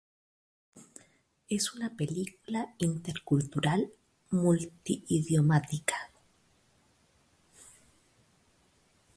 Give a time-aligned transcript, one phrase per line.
[1.47, 3.91] Es una película intercultural
[4.31, 6.09] multi-idiomática.